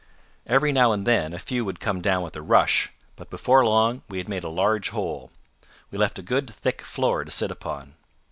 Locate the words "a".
1.31-1.37, 2.35-2.41, 4.43-4.49, 6.17-6.23